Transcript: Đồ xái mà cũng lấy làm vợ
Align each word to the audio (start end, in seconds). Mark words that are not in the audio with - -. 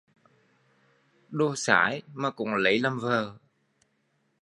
Đồ 1.29 1.53
xái 1.55 2.01
mà 2.13 2.31
cũng 2.31 2.53
lấy 2.53 2.79
làm 2.79 2.99
vợ 2.99 3.37